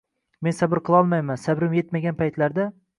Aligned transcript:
Men 0.47 0.55
sabr 0.59 0.81
qilolmagan, 0.87 1.31
sabrim 1.45 1.79
yetmagan 1.81 2.21
paytlarda 2.25 2.71